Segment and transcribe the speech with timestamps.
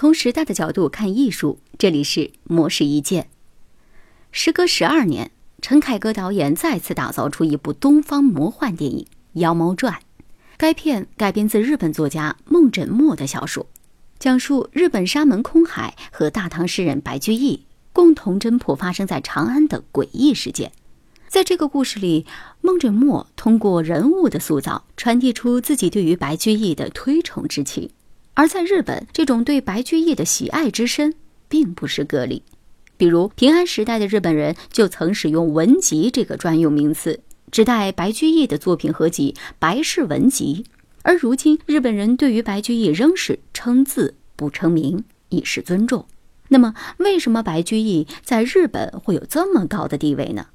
[0.00, 3.30] 从时代的角度看艺术，这里是魔石一见。
[4.30, 9.00] 时隔十二年，陈凯歌导演再次打造出一部东方魔幻电影
[9.40, 9.92] 《妖猫传》。
[10.56, 13.66] 该片改编自日本作家梦枕墨的小说，
[14.20, 20.70] 讲述日本沙门空海和大唐诗人白居易共同侦破发生在长安的诡异事件。
[21.26, 22.24] 在这个故事里，
[22.60, 27.90] 孟枕墨通过人物的塑造，传递出自己对于白居易的推崇之情。
[28.38, 31.14] 而在日本，这种对白居易的喜爱之深，
[31.48, 32.44] 并不是个例。
[32.96, 37.18] 比如平安时代的日本人就曾使用“文集”这个专用名词，
[37.50, 40.64] 指代白居易的作品合集《白氏文集》。
[41.02, 46.06] 而如今，日本人对于白居易仍是称字不称名，以示尊重。
[46.46, 50.46] 那么，为什么白居易在日本会有这么高的地位呢？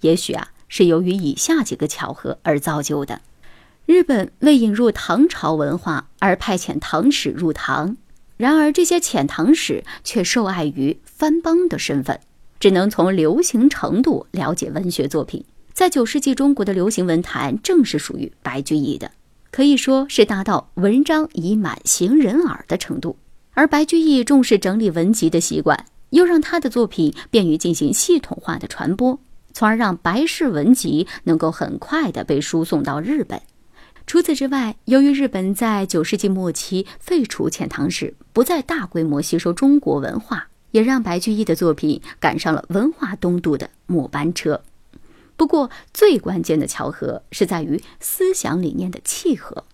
[0.00, 3.20] 也许啊，是由于以下几个巧合而造就的：
[3.88, 7.96] 日本为引入唐朝文化而派遣唐使入唐，
[8.36, 12.20] 然而这些遣唐使却受碍于藩邦的身份，
[12.60, 15.42] 只能从流行程度了解文学作品。
[15.72, 19.10] 在九世纪中国的流行文坛，正是属于白居易的，
[19.50, 23.16] 可以说是达到文章已满行人耳的程度。
[23.54, 29.18] 而白居易重视整理文集的习惯，又让他的作品便于进行系统化的传播。
[29.54, 33.40] 从而让白氏文集能够很快的被输送到日本。
[34.08, 44.62] 除此之外，由于日本在九世纪末期废除遣唐使，不再大规模吸收中国文化，也让白居易的作品赶上了文化东渡的末班车。
[45.36, 49.64] 不过，最关键的巧合是在于思想理念的契合。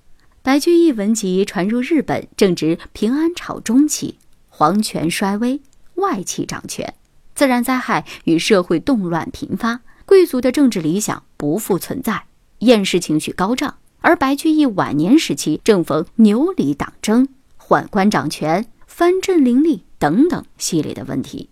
[0.42, 4.18] 白居易文集传入日本，正值平安朝中期，
[4.48, 5.60] 皇权衰微，
[5.94, 6.92] 外戚掌权。
[7.36, 12.24] 自然灾害与社会动乱频发，贵族的政治理想不复存在，
[12.58, 13.76] 厌世情绪高涨。
[14.04, 17.26] 而白居易晚年时期正逢牛李党争、
[17.58, 21.48] 宦官掌权、藩镇林立等等系列的问题，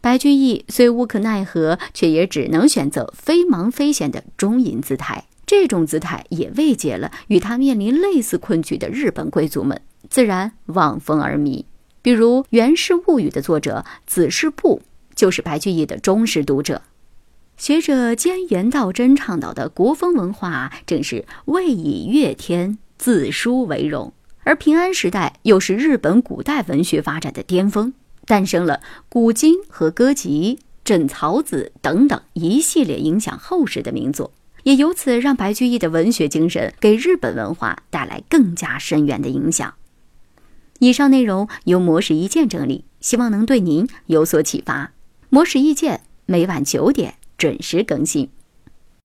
[0.00, 5.26] 白居易虽无可奈何，却也只能选择非忙非闲的中隐姿态。
[5.44, 11.64] 这种姿态也慰藉了与他面临类似困局的日本贵族们，自然望风而靡。
[12.02, 14.80] 比如《源氏物语》的作者子氏部。
[15.16, 16.82] 就是白居易的忠实读者，
[17.56, 24.12] 学者兼元道真倡导的国风文化，正是未以乐天自书为荣。
[24.44, 27.94] 而平安时代又是日本古代文学发展的巅峰，
[28.26, 34.32] 诞生了古今和歌集、枕草子等等一系列影响后世的名作，
[34.64, 39.72] 也由此让白居易的文学精神给日本文化带来更加深远的影响。
[40.78, 44.92] 以上内容由模式一见整理，希望能对您有所启发。
[45.30, 48.28] 魔石意见每晚九点准时更新。